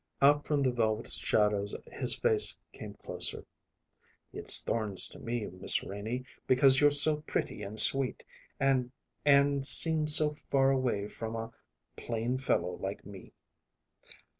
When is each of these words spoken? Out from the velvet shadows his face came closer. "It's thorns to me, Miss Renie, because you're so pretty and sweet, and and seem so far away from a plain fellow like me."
Out 0.19 0.47
from 0.47 0.63
the 0.63 0.71
velvet 0.71 1.11
shadows 1.11 1.75
his 1.91 2.17
face 2.17 2.57
came 2.73 2.95
closer. 2.95 3.45
"It's 4.33 4.63
thorns 4.63 5.07
to 5.09 5.19
me, 5.19 5.45
Miss 5.45 5.83
Renie, 5.83 6.25
because 6.47 6.81
you're 6.81 6.89
so 6.89 7.17
pretty 7.17 7.61
and 7.61 7.79
sweet, 7.79 8.23
and 8.59 8.91
and 9.25 9.63
seem 9.63 10.07
so 10.07 10.33
far 10.49 10.71
away 10.71 11.07
from 11.07 11.35
a 11.35 11.51
plain 11.97 12.39
fellow 12.39 12.77
like 12.77 13.05
me." 13.05 13.31